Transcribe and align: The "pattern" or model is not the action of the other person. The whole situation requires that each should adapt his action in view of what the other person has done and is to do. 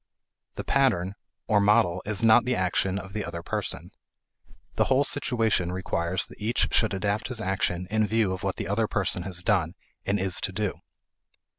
The 0.55 0.63
"pattern" 0.63 1.13
or 1.45 1.61
model 1.61 2.01
is 2.07 2.23
not 2.23 2.43
the 2.43 2.55
action 2.55 2.97
of 2.97 3.13
the 3.13 3.23
other 3.23 3.43
person. 3.43 3.91
The 4.73 4.85
whole 4.85 5.03
situation 5.03 5.71
requires 5.71 6.25
that 6.25 6.41
each 6.41 6.73
should 6.73 6.95
adapt 6.95 7.27
his 7.27 7.39
action 7.39 7.85
in 7.91 8.07
view 8.07 8.33
of 8.33 8.41
what 8.41 8.55
the 8.55 8.67
other 8.67 8.87
person 8.87 9.21
has 9.29 9.43
done 9.43 9.75
and 10.03 10.19
is 10.19 10.41
to 10.41 10.51
do. 10.51 10.81